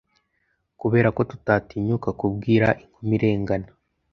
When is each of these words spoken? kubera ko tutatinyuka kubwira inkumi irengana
kubera 0.81 1.07
ko 1.15 1.21
tutatinyuka 1.29 2.09
kubwira 2.19 2.67
inkumi 2.83 3.13
irengana 3.17 3.69